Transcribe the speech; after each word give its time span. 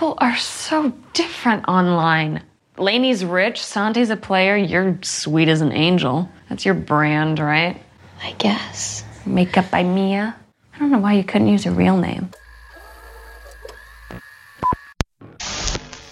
People 0.00 0.14
are 0.16 0.38
so 0.38 0.94
different 1.12 1.68
online. 1.68 2.42
Lainey's 2.78 3.22
rich, 3.22 3.62
Sante's 3.62 4.08
a 4.08 4.16
player, 4.16 4.56
you're 4.56 4.98
sweet 5.02 5.46
as 5.46 5.60
an 5.60 5.72
angel. 5.72 6.26
That's 6.48 6.64
your 6.64 6.72
brand, 6.72 7.38
right? 7.38 7.76
I 8.22 8.32
guess. 8.38 9.04
Makeup 9.26 9.70
by 9.70 9.82
Mia. 9.82 10.34
I 10.72 10.78
don't 10.78 10.90
know 10.90 11.00
why 11.00 11.12
you 11.12 11.22
couldn't 11.22 11.48
use 11.48 11.66
a 11.66 11.70
real 11.70 11.98
name. 11.98 12.30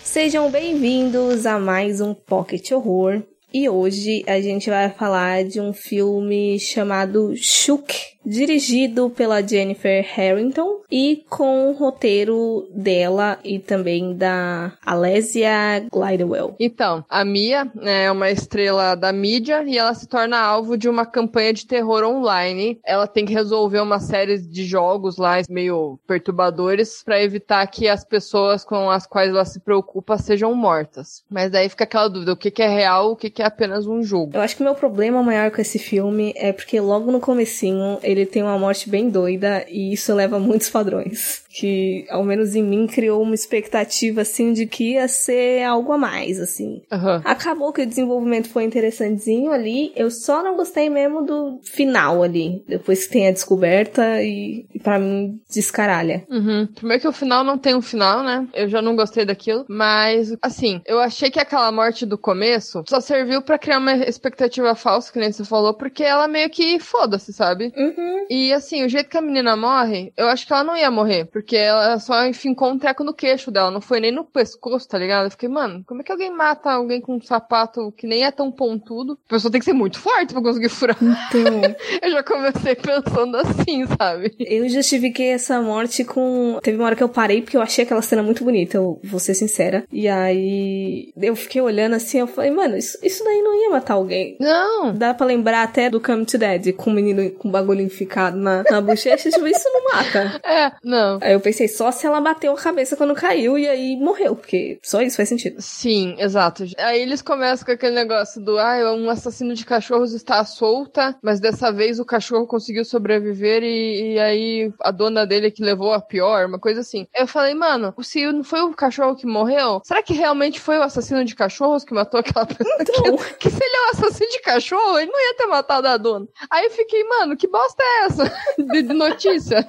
Sejam 0.04 0.52
bem-vindos 0.52 1.46
a 1.46 1.58
mais 1.58 2.02
um 2.02 2.14
Pocket 2.14 2.68
Horror. 2.68 3.22
E 3.52 3.66
hoje 3.66 4.22
a 4.26 4.40
gente 4.40 4.68
vai 4.68 4.90
falar 4.90 5.42
de 5.44 5.58
um 5.58 5.72
filme 5.72 6.58
chamado 6.58 7.34
Shook, 7.34 7.94
dirigido 8.28 9.08
pela 9.08 9.40
Jennifer 9.40 10.04
Harrington 10.14 10.82
e 10.90 11.24
com 11.30 11.70
o 11.70 11.72
roteiro 11.72 12.68
dela 12.74 13.38
e 13.42 13.58
também 13.58 14.14
da 14.14 14.72
Alessia 14.84 15.86
Glidewell. 15.90 16.54
Então, 16.60 17.04
a 17.08 17.24
Mia 17.24 17.70
né, 17.74 18.04
é 18.04 18.12
uma 18.12 18.30
estrela 18.30 18.94
da 18.94 19.12
mídia 19.12 19.64
e 19.66 19.78
ela 19.78 19.94
se 19.94 20.06
torna 20.06 20.38
alvo 20.38 20.76
de 20.76 20.88
uma 20.88 21.06
campanha 21.06 21.54
de 21.54 21.66
terror 21.66 22.04
online. 22.04 22.78
Ela 22.84 23.06
tem 23.06 23.24
que 23.24 23.32
resolver 23.32 23.80
uma 23.80 23.98
série 23.98 24.38
de 24.38 24.64
jogos 24.64 25.16
lá 25.16 25.38
meio 25.48 25.98
perturbadores 26.06 27.02
para 27.02 27.22
evitar 27.22 27.66
que 27.66 27.88
as 27.88 28.04
pessoas 28.04 28.64
com 28.64 28.90
as 28.90 29.06
quais 29.06 29.30
ela 29.30 29.44
se 29.44 29.60
preocupa 29.60 30.18
sejam 30.18 30.54
mortas. 30.54 31.22
Mas 31.30 31.50
daí 31.50 31.68
fica 31.68 31.84
aquela 31.84 32.08
dúvida, 32.08 32.32
o 32.32 32.36
que, 32.36 32.50
que 32.50 32.62
é 32.62 32.68
real, 32.68 33.12
o 33.12 33.16
que, 33.16 33.30
que 33.30 33.37
é 33.42 33.44
apenas 33.44 33.86
um 33.86 34.02
jogo. 34.02 34.32
Eu 34.34 34.40
acho 34.40 34.56
que 34.56 34.62
o 34.62 34.64
meu 34.64 34.74
problema 34.74 35.22
maior 35.22 35.50
com 35.50 35.60
esse 35.60 35.78
filme 35.78 36.32
é 36.36 36.52
porque 36.52 36.80
logo 36.80 37.10
no 37.10 37.20
comecinho 37.20 37.98
ele 38.02 38.26
tem 38.26 38.42
uma 38.42 38.58
morte 38.58 38.88
bem 38.88 39.08
doida 39.08 39.64
e 39.68 39.92
isso 39.92 40.14
leva 40.14 40.36
a 40.36 40.40
muitos 40.40 40.70
padrões. 40.70 41.42
Que, 41.58 42.06
ao 42.08 42.22
menos 42.22 42.54
em 42.54 42.62
mim, 42.62 42.86
criou 42.86 43.22
uma 43.22 43.34
expectativa, 43.34 44.20
assim, 44.20 44.52
de 44.52 44.66
que 44.66 44.92
ia 44.92 45.08
ser 45.08 45.64
algo 45.64 45.92
a 45.92 45.98
mais, 45.98 46.38
assim. 46.38 46.82
Uhum. 46.92 47.20
Acabou 47.24 47.72
que 47.72 47.82
o 47.82 47.86
desenvolvimento 47.86 48.48
foi 48.48 48.64
interessantezinho 48.64 49.50
ali, 49.50 49.92
eu 49.96 50.10
só 50.10 50.42
não 50.42 50.56
gostei 50.56 50.88
mesmo 50.88 51.24
do 51.24 51.58
final 51.62 52.22
ali, 52.22 52.62
depois 52.68 53.06
que 53.06 53.12
tem 53.12 53.26
a 53.26 53.32
descoberta 53.32 54.22
e, 54.22 54.66
para 54.82 54.98
mim, 54.98 55.40
descaralha. 55.50 56.24
Uhum. 56.30 56.68
Primeiro 56.74 57.02
que 57.02 57.08
o 57.08 57.12
final 57.12 57.42
não 57.42 57.58
tem 57.58 57.74
um 57.74 57.82
final, 57.82 58.22
né? 58.22 58.46
Eu 58.54 58.68
já 58.68 58.80
não 58.80 58.94
gostei 58.94 59.24
daquilo, 59.24 59.64
mas, 59.68 60.36
assim, 60.40 60.80
eu 60.86 61.00
achei 61.00 61.30
que 61.30 61.40
aquela 61.40 61.72
morte 61.72 62.06
do 62.06 62.18
começo 62.18 62.84
só 62.88 63.00
serviu 63.00 63.42
para 63.42 63.58
criar 63.58 63.78
uma 63.78 63.96
expectativa 63.96 64.74
falsa, 64.74 65.12
que 65.12 65.18
nem 65.18 65.32
você 65.32 65.44
falou, 65.44 65.74
porque 65.74 66.04
ela 66.04 66.28
meio 66.28 66.50
que 66.50 66.78
foda-se, 66.78 67.32
sabe? 67.32 67.72
Uhum. 67.76 68.26
E 68.30 68.52
assim, 68.52 68.84
o 68.84 68.88
jeito 68.88 69.08
que 69.08 69.16
a 69.16 69.22
menina 69.22 69.56
morre, 69.56 70.12
eu 70.16 70.28
acho 70.28 70.46
que 70.46 70.52
ela 70.52 70.64
não 70.64 70.76
ia 70.76 70.90
morrer. 70.90 71.24
Porque 71.24 71.47
ela 71.56 71.98
só 71.98 72.26
enfincou 72.26 72.70
um 72.70 72.78
treco 72.78 73.04
no 73.04 73.14
queixo 73.14 73.50
dela, 73.50 73.70
não 73.70 73.80
foi 73.80 74.00
nem 74.00 74.12
no 74.12 74.24
pescoço, 74.24 74.88
tá 74.88 74.98
ligado? 74.98 75.26
Eu 75.26 75.30
fiquei, 75.30 75.48
mano, 75.48 75.82
como 75.86 76.00
é 76.00 76.04
que 76.04 76.12
alguém 76.12 76.30
mata 76.30 76.70
alguém 76.70 77.00
com 77.00 77.16
um 77.16 77.22
sapato 77.22 77.92
que 77.92 78.06
nem 78.06 78.24
é 78.24 78.30
tão 78.30 78.50
pontudo? 78.50 79.18
A 79.26 79.30
pessoa 79.30 79.50
tem 79.50 79.58
que 79.58 79.64
ser 79.64 79.72
muito 79.72 79.98
forte 79.98 80.32
pra 80.32 80.42
conseguir 80.42 80.68
furar. 80.68 80.96
Então. 81.00 81.60
eu 82.02 82.10
já 82.10 82.22
comecei 82.22 82.74
pensando 82.74 83.36
assim, 83.36 83.86
sabe? 83.98 84.34
Eu 84.38 84.68
justifiquei 84.68 85.28
essa 85.28 85.60
morte 85.60 86.04
com. 86.04 86.58
Teve 86.62 86.76
uma 86.76 86.86
hora 86.86 86.96
que 86.96 87.02
eu 87.02 87.08
parei 87.08 87.42
porque 87.42 87.56
eu 87.56 87.62
achei 87.62 87.84
aquela 87.84 88.02
cena 88.02 88.22
muito 88.22 88.44
bonita, 88.44 88.76
eu 88.76 89.00
vou 89.04 89.20
ser 89.20 89.34
sincera. 89.34 89.84
E 89.92 90.08
aí 90.08 91.12
eu 91.20 91.36
fiquei 91.36 91.60
olhando 91.60 91.94
assim, 91.94 92.18
eu 92.18 92.26
falei, 92.26 92.50
mano, 92.50 92.76
isso, 92.76 92.98
isso 93.02 93.24
daí 93.24 93.42
não 93.42 93.54
ia 93.62 93.70
matar 93.70 93.94
alguém. 93.94 94.36
Não. 94.40 94.92
Dá 94.94 95.14
pra 95.14 95.26
lembrar 95.26 95.62
até 95.62 95.90
do 95.90 96.00
Come 96.00 96.24
to 96.24 96.38
Dead, 96.38 96.72
com 96.74 96.90
o 96.90 96.94
menino 96.94 97.30
com 97.32 97.48
o 97.48 97.50
bagulho 97.50 97.80
enficado 97.80 98.36
na, 98.36 98.62
na 98.70 98.80
bochecha, 98.80 99.30
tipo, 99.30 99.46
isso 99.46 99.68
não 99.72 99.84
mata. 99.84 100.40
É, 100.44 100.72
não. 100.82 101.18
Aí 101.28 101.34
eu 101.34 101.40
pensei, 101.40 101.68
só 101.68 101.90
se 101.90 102.06
ela 102.06 102.22
bateu 102.22 102.54
a 102.54 102.56
cabeça 102.56 102.96
quando 102.96 103.14
caiu 103.14 103.58
e 103.58 103.68
aí 103.68 103.98
morreu, 103.98 104.34
porque 104.34 104.78
só 104.82 105.02
isso 105.02 105.18
faz 105.18 105.28
sentido. 105.28 105.60
Sim, 105.60 106.16
exato. 106.18 106.64
Aí 106.78 107.02
eles 107.02 107.20
começam 107.20 107.66
com 107.66 107.72
aquele 107.72 107.94
negócio 107.94 108.40
do, 108.40 108.58
ah, 108.58 108.94
um 108.94 109.10
assassino 109.10 109.52
de 109.52 109.66
cachorros 109.66 110.14
está 110.14 110.42
solta, 110.46 111.14
mas 111.22 111.38
dessa 111.38 111.70
vez 111.70 112.00
o 112.00 112.04
cachorro 112.06 112.46
conseguiu 112.46 112.82
sobreviver 112.82 113.62
e, 113.62 114.14
e 114.14 114.18
aí 114.18 114.72
a 114.80 114.90
dona 114.90 115.26
dele 115.26 115.50
que 115.50 115.62
levou 115.62 115.92
a 115.92 116.00
pior, 116.00 116.46
uma 116.46 116.58
coisa 116.58 116.80
assim. 116.80 117.06
Eu 117.14 117.26
falei, 117.26 117.52
mano, 117.52 117.92
se 118.00 118.24
não 118.32 118.42
foi 118.42 118.62
o 118.62 118.72
cachorro 118.72 119.14
que 119.14 119.26
morreu, 119.26 119.82
será 119.84 120.02
que 120.02 120.14
realmente 120.14 120.58
foi 120.58 120.78
o 120.78 120.82
assassino 120.82 121.26
de 121.26 121.34
cachorros 121.34 121.84
que 121.84 121.92
matou 121.92 122.20
aquela 122.20 122.46
pessoa? 122.46 122.76
Então. 122.80 123.18
Que, 123.38 123.48
que 123.48 123.50
se 123.50 123.62
ele 123.62 123.76
é 123.76 123.86
um 123.86 123.90
assassino 123.90 124.30
de 124.30 124.40
cachorro, 124.40 124.98
ele 124.98 125.10
não 125.10 125.20
ia 125.20 125.34
ter 125.34 125.46
matado 125.46 125.88
a 125.88 125.96
dona. 125.96 126.26
Aí 126.50 126.64
eu 126.64 126.70
fiquei, 126.70 127.04
mano, 127.04 127.36
que 127.36 127.46
bosta 127.46 127.82
é 127.82 128.04
essa 128.06 128.32
de, 128.58 128.82
de 128.82 128.94
notícia? 128.94 129.66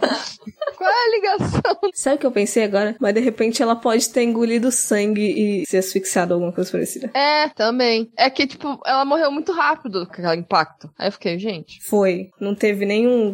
Qual 0.79 0.89
é 0.89 0.93
a 0.93 1.11
ligação? 1.11 1.75
Sabe 1.93 2.15
o 2.15 2.19
que 2.19 2.25
eu 2.25 2.31
pensei 2.31 2.63
agora? 2.63 2.95
Mas 3.01 3.13
de 3.13 3.19
repente 3.19 3.61
ela 3.61 3.75
pode 3.75 4.07
ter 4.09 4.23
engolido 4.23 4.71
sangue 4.71 5.21
e 5.21 5.65
se 5.65 5.75
asfixiado, 5.75 6.33
alguma 6.33 6.53
coisa 6.53 6.71
parecida. 6.71 7.11
É, 7.13 7.49
também. 7.49 8.09
É 8.15 8.29
que, 8.29 8.47
tipo, 8.47 8.79
ela 8.85 9.03
morreu 9.03 9.29
muito 9.29 9.51
rápido 9.51 10.07
com 10.07 10.13
aquele 10.13 10.37
impacto. 10.37 10.89
Aí 10.97 11.09
eu 11.09 11.11
fiquei, 11.11 11.37
gente. 11.37 11.83
Foi. 11.83 12.29
Não 12.39 12.55
teve 12.55 12.85
nenhum. 12.85 13.29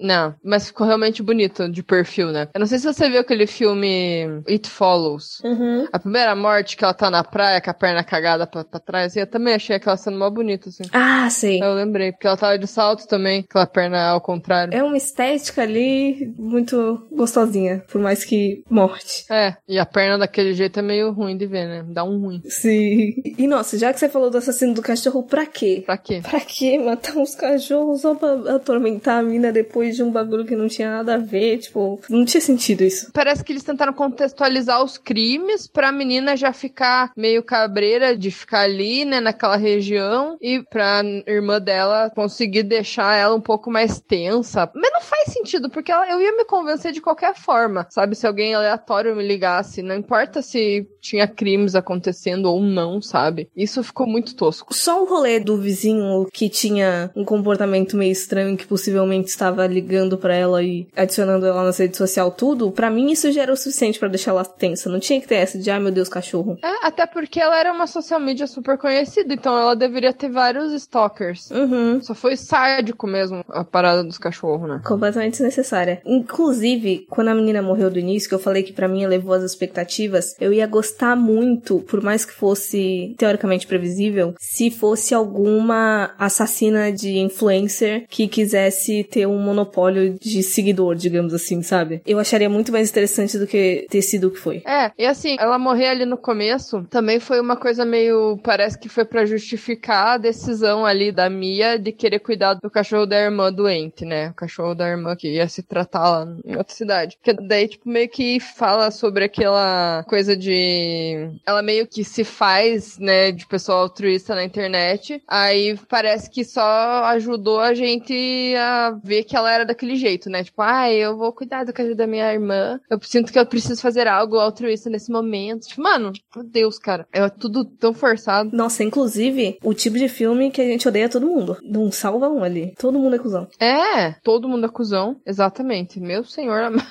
Não, 0.00 0.34
mas 0.44 0.66
ficou 0.66 0.84
realmente 0.84 1.22
bonito 1.22 1.68
de 1.68 1.80
perfil, 1.80 2.32
né? 2.32 2.48
Eu 2.52 2.58
não 2.58 2.66
sei 2.66 2.80
se 2.80 2.92
você 2.92 3.08
viu 3.08 3.20
aquele 3.20 3.46
filme 3.46 4.42
It 4.48 4.68
Follows. 4.68 5.38
Uhum. 5.44 5.86
A 5.92 5.98
primeira 6.00 6.34
morte 6.34 6.76
que 6.76 6.82
ela 6.82 6.92
tá 6.92 7.08
na 7.08 7.22
praia 7.22 7.60
com 7.60 7.70
a 7.70 7.74
perna 7.74 8.02
cagada 8.02 8.48
pra, 8.48 8.64
pra 8.64 8.80
trás. 8.80 9.14
E 9.14 9.20
eu 9.20 9.28
também 9.28 9.54
achei 9.54 9.76
aquela 9.76 9.96
cena 9.96 10.16
mó 10.16 10.28
bonita, 10.28 10.70
assim. 10.70 10.82
Ah, 10.92 11.30
sei. 11.30 11.62
Eu 11.62 11.74
lembrei, 11.74 12.10
porque 12.10 12.26
ela 12.26 12.36
tava 12.36 12.58
de 12.58 12.66
salto 12.66 13.06
também, 13.06 13.44
aquela 13.48 13.66
perna 13.66 14.08
ao 14.08 14.20
contrário. 14.20 14.74
É 14.74 14.82
uma 14.82 14.96
estética 14.96 15.62
ali 15.62 16.31
muito 16.38 17.06
gostosinha, 17.10 17.84
por 17.90 18.00
mais 18.00 18.24
que 18.24 18.62
morte. 18.68 19.24
É, 19.30 19.56
e 19.68 19.78
a 19.78 19.86
perna 19.86 20.18
daquele 20.18 20.52
jeito 20.54 20.78
é 20.78 20.82
meio 20.82 21.12
ruim 21.12 21.36
de 21.36 21.46
ver, 21.46 21.66
né? 21.66 21.84
Dá 21.88 22.04
um 22.04 22.20
ruim. 22.20 22.40
Sim. 22.46 23.14
E 23.38 23.46
nossa, 23.46 23.78
já 23.78 23.92
que 23.92 23.98
você 23.98 24.08
falou 24.08 24.30
do 24.30 24.38
assassino 24.38 24.74
do 24.74 24.82
cachorro, 24.82 25.22
pra 25.22 25.46
quê? 25.46 25.82
Pra 25.84 25.96
quê? 25.96 26.20
Pra 26.22 26.40
quê 26.40 26.78
matar 26.78 27.16
uns 27.16 27.34
cachorros 27.34 28.00
só 28.02 28.14
pra 28.14 28.54
atormentar 28.54 29.20
a 29.20 29.22
mina 29.22 29.52
depois 29.52 29.96
de 29.96 30.02
um 30.02 30.10
bagulho 30.10 30.44
que 30.44 30.56
não 30.56 30.68
tinha 30.68 30.90
nada 30.90 31.14
a 31.14 31.18
ver? 31.18 31.58
Tipo, 31.58 32.00
não 32.08 32.24
tinha 32.24 32.40
sentido 32.40 32.82
isso. 32.82 33.10
Parece 33.12 33.44
que 33.44 33.52
eles 33.52 33.62
tentaram 33.62 33.92
contextualizar 33.92 34.82
os 34.82 34.98
crimes 34.98 35.66
pra 35.66 35.92
menina 35.92 36.36
já 36.36 36.52
ficar 36.52 37.12
meio 37.16 37.42
cabreira 37.42 38.16
de 38.16 38.30
ficar 38.30 38.60
ali, 38.60 39.04
né, 39.04 39.20
naquela 39.20 39.56
região 39.56 40.36
e 40.40 40.62
pra 40.62 41.02
irmã 41.26 41.60
dela 41.60 42.10
conseguir 42.14 42.62
deixar 42.62 43.16
ela 43.16 43.34
um 43.34 43.40
pouco 43.40 43.70
mais 43.70 44.00
tensa. 44.00 44.70
Mas 44.74 44.92
não 44.92 45.00
faz 45.00 45.32
sentido, 45.32 45.68
porque 45.70 45.90
ela, 45.92 46.08
eu 46.10 46.20
ia 46.22 46.36
me 46.36 46.44
convencer 46.44 46.92
de 46.92 47.00
qualquer 47.00 47.34
forma, 47.34 47.86
sabe? 47.90 48.14
Se 48.14 48.26
alguém 48.26 48.54
aleatório 48.54 49.14
me 49.14 49.26
ligasse, 49.26 49.82
não 49.82 49.94
importa 49.94 50.42
se 50.42 50.86
tinha 51.00 51.26
crimes 51.26 51.74
acontecendo 51.74 52.46
ou 52.46 52.60
não, 52.60 53.02
sabe? 53.02 53.48
Isso 53.56 53.82
ficou 53.82 54.06
muito 54.06 54.34
tosco. 54.34 54.74
Só 54.74 55.02
o 55.02 55.08
rolê 55.08 55.40
do 55.40 55.56
vizinho 55.56 56.26
que 56.32 56.48
tinha 56.48 57.10
um 57.14 57.24
comportamento 57.24 57.96
meio 57.96 58.12
estranho 58.12 58.56
que 58.56 58.66
possivelmente 58.66 59.28
estava 59.28 59.66
ligando 59.66 60.16
pra 60.16 60.34
ela 60.34 60.62
e 60.62 60.86
adicionando 60.96 61.46
ela 61.46 61.64
na 61.64 61.70
rede 61.70 61.96
social 61.96 62.30
tudo, 62.30 62.70
pra 62.70 62.90
mim 62.90 63.10
isso 63.10 63.30
já 63.32 63.42
era 63.42 63.52
o 63.52 63.56
suficiente 63.56 63.98
pra 63.98 64.08
deixar 64.08 64.30
ela 64.30 64.44
tensa. 64.44 64.88
Não 64.88 65.00
tinha 65.00 65.20
que 65.20 65.26
ter 65.26 65.36
essa 65.36 65.58
de, 65.58 65.70
ai 65.70 65.80
meu 65.80 65.90
Deus, 65.90 66.08
cachorro. 66.08 66.58
É, 66.62 66.86
até 66.86 67.06
porque 67.06 67.40
ela 67.40 67.58
era 67.58 67.72
uma 67.72 67.86
social 67.86 68.20
media 68.20 68.46
super 68.46 68.78
conhecida, 68.78 69.34
então 69.34 69.58
ela 69.58 69.74
deveria 69.74 70.12
ter 70.12 70.30
vários 70.30 70.72
stalkers. 70.72 71.50
Uhum. 71.50 72.00
Só 72.02 72.14
foi 72.14 72.36
sádico 72.36 73.06
mesmo 73.06 73.44
a 73.48 73.64
parada 73.64 74.04
dos 74.04 74.18
cachorros, 74.18 74.68
né? 74.68 74.80
Completamente 74.84 75.32
desnecessária. 75.32 76.00
Inclusive, 76.12 77.06
quando 77.08 77.28
a 77.28 77.34
menina 77.34 77.62
morreu 77.62 77.90
do 77.90 77.98
início, 77.98 78.28
que 78.28 78.34
eu 78.34 78.38
falei 78.38 78.62
que 78.62 78.72
pra 78.72 78.86
mim 78.86 79.02
elevou 79.02 79.32
as 79.32 79.42
expectativas, 79.42 80.36
eu 80.38 80.52
ia 80.52 80.66
gostar 80.66 81.16
muito, 81.16 81.80
por 81.80 82.02
mais 82.02 82.26
que 82.26 82.34
fosse 82.34 83.14
teoricamente 83.16 83.66
previsível, 83.66 84.34
se 84.38 84.70
fosse 84.70 85.14
alguma 85.14 86.14
assassina 86.18 86.92
de 86.92 87.18
influencer 87.18 88.04
que 88.10 88.28
quisesse 88.28 89.04
ter 89.04 89.26
um 89.26 89.38
monopólio 89.38 90.18
de 90.20 90.42
seguidor, 90.42 90.94
digamos 90.94 91.32
assim, 91.32 91.62
sabe? 91.62 92.02
Eu 92.04 92.18
acharia 92.18 92.50
muito 92.50 92.70
mais 92.70 92.90
interessante 92.90 93.38
do 93.38 93.46
que 93.46 93.86
ter 93.88 94.02
sido 94.02 94.28
o 94.28 94.30
que 94.30 94.38
foi. 94.38 94.62
É, 94.66 94.92
e 94.98 95.06
assim, 95.06 95.36
ela 95.40 95.58
morrer 95.58 95.88
ali 95.88 96.04
no 96.04 96.18
começo 96.18 96.84
também 96.90 97.20
foi 97.20 97.40
uma 97.40 97.56
coisa 97.56 97.84
meio. 97.86 98.38
Parece 98.42 98.78
que 98.78 98.88
foi 98.88 99.06
para 99.06 99.24
justificar 99.24 100.14
a 100.14 100.18
decisão 100.18 100.84
ali 100.84 101.10
da 101.10 101.30
Mia 101.30 101.78
de 101.78 101.90
querer 101.90 102.18
cuidar 102.18 102.54
do 102.54 102.70
cachorro 102.70 103.06
da 103.06 103.18
irmã 103.18 103.50
doente, 103.50 104.04
né? 104.04 104.28
O 104.28 104.34
cachorro 104.34 104.74
da 104.74 104.86
irmã 104.86 105.16
que 105.16 105.28
ia 105.28 105.48
se 105.48 105.62
tratar 105.62 106.01
lá 106.10 106.36
em 106.44 106.56
outra 106.56 106.74
cidade. 106.74 107.18
Que 107.22 107.32
daí, 107.32 107.68
tipo, 107.68 107.88
meio 107.88 108.08
que 108.08 108.40
fala 108.40 108.90
sobre 108.90 109.24
aquela 109.24 110.04
coisa 110.08 110.36
de. 110.36 111.30
Ela 111.46 111.62
meio 111.62 111.86
que 111.86 112.04
se 112.04 112.24
faz, 112.24 112.98
né, 112.98 113.32
de 113.32 113.46
pessoa 113.46 113.78
altruísta 113.78 114.34
na 114.34 114.44
internet. 114.44 115.22
Aí 115.28 115.78
parece 115.88 116.30
que 116.30 116.44
só 116.44 117.04
ajudou 117.06 117.60
a 117.60 117.74
gente 117.74 118.54
a 118.56 118.98
ver 119.02 119.24
que 119.24 119.36
ela 119.36 119.52
era 119.52 119.64
daquele 119.64 119.96
jeito, 119.96 120.28
né? 120.30 120.44
Tipo, 120.44 120.62
ah, 120.62 120.90
eu 120.92 121.16
vou 121.16 121.32
cuidar 121.32 121.64
do 121.64 121.72
cachorro 121.72 121.96
da 121.96 122.06
minha 122.06 122.32
irmã. 122.32 122.80
Eu 122.90 122.98
sinto 123.02 123.32
que 123.32 123.38
eu 123.38 123.46
preciso 123.46 123.80
fazer 123.80 124.06
algo 124.06 124.38
altruísta 124.38 124.90
nesse 124.90 125.10
momento. 125.10 125.66
Tipo, 125.66 125.82
mano, 125.82 126.12
meu 126.34 126.44
Deus, 126.44 126.78
cara. 126.78 127.06
É 127.12 127.28
tudo 127.28 127.64
tão 127.64 127.92
forçado. 127.92 128.54
Nossa, 128.56 128.84
inclusive, 128.84 129.58
o 129.62 129.74
tipo 129.74 129.98
de 129.98 130.08
filme 130.08 130.50
que 130.50 130.60
a 130.60 130.64
gente 130.64 130.86
odeia 130.86 131.08
todo 131.08 131.26
mundo. 131.26 131.56
Não 131.62 131.90
salva 131.90 132.28
um 132.28 132.42
ali. 132.42 132.74
Todo 132.78 132.98
mundo 132.98 133.16
é 133.16 133.18
cuzão. 133.18 133.48
É, 133.58 134.12
todo 134.22 134.48
mundo 134.48 134.66
é 134.66 134.68
cuzão. 134.68 135.16
Exatamente. 135.26 135.91
Meu 136.00 136.24
senhor 136.24 136.62
amado. 136.62 136.86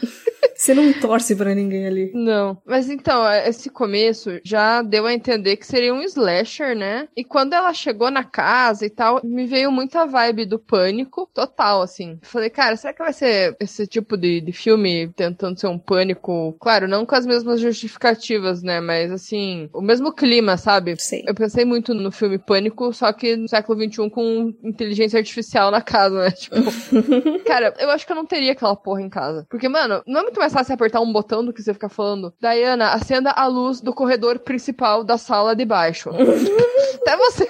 Você 0.61 0.75
não 0.75 0.93
torce 0.93 1.35
pra 1.35 1.55
ninguém 1.55 1.87
ali. 1.87 2.11
Não. 2.13 2.55
Mas 2.63 2.87
então, 2.87 3.27
esse 3.33 3.67
começo 3.67 4.39
já 4.43 4.83
deu 4.83 5.07
a 5.07 5.13
entender 5.13 5.57
que 5.57 5.65
seria 5.65 5.91
um 5.91 6.03
slasher, 6.03 6.75
né? 6.75 7.07
E 7.17 7.23
quando 7.23 7.53
ela 7.53 7.73
chegou 7.73 8.11
na 8.11 8.23
casa 8.23 8.85
e 8.85 8.89
tal, 8.91 9.19
me 9.23 9.47
veio 9.47 9.71
muita 9.71 10.05
vibe 10.05 10.45
do 10.45 10.59
pânico 10.59 11.27
total, 11.33 11.81
assim. 11.81 12.19
Falei, 12.21 12.51
cara, 12.51 12.75
será 12.75 12.93
que 12.93 13.01
vai 13.01 13.11
ser 13.11 13.57
esse 13.59 13.87
tipo 13.87 14.15
de, 14.15 14.39
de 14.39 14.51
filme 14.51 15.11
tentando 15.15 15.59
ser 15.59 15.65
um 15.65 15.79
pânico? 15.79 16.55
Claro, 16.59 16.87
não 16.87 17.07
com 17.07 17.15
as 17.15 17.25
mesmas 17.25 17.59
justificativas, 17.59 18.61
né? 18.61 18.79
Mas 18.79 19.11
assim, 19.11 19.67
o 19.73 19.81
mesmo 19.81 20.13
clima, 20.13 20.57
sabe? 20.57 20.95
Sim. 20.99 21.23
Eu 21.25 21.33
pensei 21.33 21.65
muito 21.65 21.91
no 21.95 22.11
filme 22.11 22.37
Pânico, 22.37 22.93
só 22.93 23.11
que 23.11 23.35
no 23.35 23.49
século 23.49 23.83
XXI 23.83 24.11
com 24.11 24.53
inteligência 24.63 25.17
artificial 25.17 25.71
na 25.71 25.81
casa, 25.81 26.25
né? 26.25 26.31
Tipo, 26.37 26.55
cara, 27.45 27.73
eu 27.79 27.89
acho 27.89 28.05
que 28.05 28.11
eu 28.11 28.15
não 28.15 28.27
teria 28.27 28.51
aquela 28.51 28.75
porra 28.75 29.01
em 29.01 29.09
casa. 29.09 29.47
Porque, 29.49 29.67
mano, 29.67 30.03
não 30.05 30.19
é 30.19 30.23
muito 30.23 30.39
mais 30.39 30.50
fácil 30.51 30.73
apertar 30.73 31.01
um 31.01 31.11
botão 31.11 31.43
do 31.43 31.53
que 31.53 31.61
você 31.61 31.73
ficar 31.73 31.89
falando, 31.89 32.33
Diana, 32.39 32.89
acenda 32.89 33.31
a 33.31 33.47
luz 33.47 33.81
do 33.81 33.93
corredor 33.93 34.39
principal 34.39 35.03
da 35.03 35.17
sala 35.17 35.55
de 35.55 35.65
baixo. 35.65 36.09
Até 37.01 37.17
você 37.17 37.49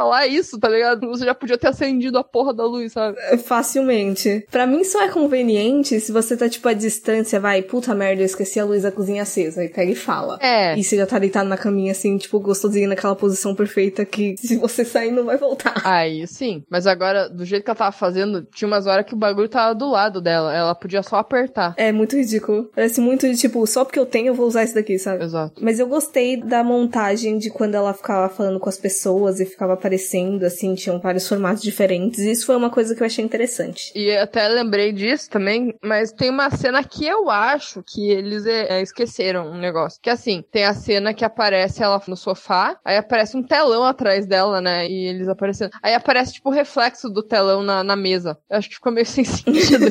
falar 0.00 0.26
isso, 0.26 0.58
tá 0.58 0.66
ligado? 0.66 1.06
Você 1.08 1.26
já 1.26 1.34
podia 1.34 1.58
ter 1.58 1.68
acendido 1.68 2.16
a 2.16 2.24
porra 2.24 2.54
da 2.54 2.64
luz, 2.64 2.92
sabe? 2.92 3.18
É, 3.18 3.36
facilmente. 3.36 4.46
Pra 4.50 4.66
mim 4.66 4.82
só 4.82 5.02
é 5.02 5.08
conveniente 5.08 6.00
se 6.00 6.10
você 6.10 6.34
tá, 6.34 6.48
tipo, 6.48 6.66
à 6.68 6.72
distância, 6.72 7.38
vai, 7.38 7.60
puta 7.60 7.94
merda, 7.94 8.22
eu 8.22 8.26
esqueci 8.26 8.58
a 8.58 8.64
luz 8.64 8.82
da 8.82 8.90
cozinha 8.90 9.22
acesa. 9.22 9.62
E 9.62 9.68
pega 9.68 9.92
e 9.92 9.94
fala. 9.94 10.38
É. 10.40 10.74
E 10.78 10.82
você 10.82 10.96
já 10.96 11.06
tá 11.06 11.18
deitado 11.18 11.50
na 11.50 11.56
caminha, 11.58 11.92
assim, 11.92 12.16
tipo, 12.16 12.40
gostosinho 12.40 12.88
naquela 12.88 13.14
posição 13.14 13.54
perfeita 13.54 14.06
que 14.06 14.36
se 14.38 14.56
você 14.56 14.86
sair 14.86 15.10
não 15.10 15.24
vai 15.24 15.36
voltar. 15.36 15.74
Aí 15.84 16.26
sim. 16.26 16.64
Mas 16.70 16.86
agora, 16.86 17.28
do 17.28 17.44
jeito 17.44 17.62
que 17.62 17.70
ela 17.70 17.76
tava 17.76 17.92
fazendo, 17.92 18.42
tinha 18.54 18.66
umas 18.66 18.86
horas 18.86 19.04
que 19.04 19.12
o 19.12 19.18
bagulho 19.18 19.50
tava 19.50 19.74
do 19.74 19.90
lado 19.90 20.22
dela. 20.22 20.54
Ela 20.54 20.74
podia 20.74 21.02
só 21.02 21.16
apertar. 21.16 21.74
É 21.76 21.92
muito 21.92 22.16
ridículo. 22.16 22.70
Parece 22.74 23.02
muito 23.02 23.28
de, 23.28 23.36
tipo, 23.36 23.66
só 23.66 23.84
porque 23.84 23.98
eu 23.98 24.06
tenho 24.06 24.28
eu 24.28 24.34
vou 24.34 24.46
usar 24.46 24.64
isso 24.64 24.74
daqui, 24.74 24.98
sabe? 24.98 25.24
Exato. 25.24 25.62
Mas 25.62 25.78
eu 25.78 25.86
gostei 25.86 26.38
da 26.38 26.64
montagem 26.64 27.36
de 27.36 27.50
quando 27.50 27.74
ela 27.74 27.92
ficava 27.92 28.28
falando 28.30 28.58
com 28.58 28.68
as 28.68 28.78
pessoas 28.78 29.40
e 29.40 29.44
ficava 29.44 29.74
aparecendo, 29.74 29.89
assim, 29.96 30.74
tinham 30.74 31.00
vários 31.00 31.28
formatos 31.28 31.62
diferentes. 31.62 32.20
Isso 32.20 32.46
foi 32.46 32.56
uma 32.56 32.70
coisa 32.70 32.94
que 32.94 33.02
eu 33.02 33.06
achei 33.06 33.24
interessante. 33.24 33.92
E 33.94 34.10
até 34.16 34.46
lembrei 34.48 34.92
disso 34.92 35.30
também, 35.30 35.74
mas 35.82 36.12
tem 36.12 36.30
uma 36.30 36.50
cena 36.50 36.82
que 36.82 37.06
eu 37.06 37.30
acho 37.30 37.82
que 37.86 38.10
eles 38.10 38.46
é, 38.46 38.80
esqueceram 38.82 39.50
um 39.50 39.58
negócio. 39.58 40.00
Que 40.02 40.10
assim, 40.10 40.44
tem 40.50 40.64
a 40.64 40.74
cena 40.74 41.14
que 41.14 41.24
aparece 41.24 41.82
ela 41.82 42.00
no 42.06 42.16
sofá, 42.16 42.78
aí 42.84 42.96
aparece 42.96 43.36
um 43.36 43.42
telão 43.42 43.84
atrás 43.84 44.26
dela, 44.26 44.60
né? 44.60 44.88
E 44.88 45.06
eles 45.06 45.28
aparecendo. 45.28 45.70
Aí 45.82 45.94
aparece, 45.94 46.34
tipo, 46.34 46.48
o 46.48 46.52
reflexo 46.52 47.08
do 47.08 47.22
telão 47.22 47.62
na, 47.62 47.84
na 47.84 47.96
mesa. 47.96 48.38
Eu 48.48 48.58
acho 48.58 48.68
que 48.68 48.74
ficou 48.74 48.92
meio 48.92 49.06
sem 49.06 49.24
sentido. 49.24 49.86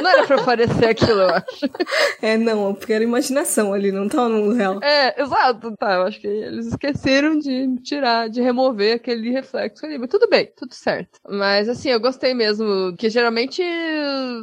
não 0.00 0.10
era 0.10 0.26
pra 0.26 0.40
aparecer 0.40 0.88
aquilo, 0.88 1.20
eu 1.20 1.30
acho. 1.30 1.42
É, 2.20 2.36
não, 2.36 2.72
porque 2.74 2.92
era 2.92 3.02
imaginação 3.02 3.72
ali, 3.72 3.90
não 3.90 4.08
tava 4.08 4.28
no 4.28 4.38
mundo 4.38 4.54
real. 4.54 4.80
É, 4.82 5.20
exato, 5.20 5.74
tá. 5.76 5.94
Eu 5.94 6.02
acho 6.02 6.20
que 6.20 6.26
eles 6.26 6.66
esqueceram 6.66 7.38
de 7.38 7.76
tirar, 7.82 8.28
de 8.28 8.40
remover 8.40 8.96
aquele 8.96 9.21
reflexo 9.30 9.84
ali. 9.84 9.98
Mas 9.98 10.10
tudo 10.10 10.28
bem, 10.28 10.50
tudo 10.56 10.74
certo. 10.74 11.20
Mas 11.28 11.68
assim, 11.68 11.90
eu 11.90 12.00
gostei 12.00 12.34
mesmo, 12.34 12.94
que 12.96 13.08
geralmente 13.08 13.62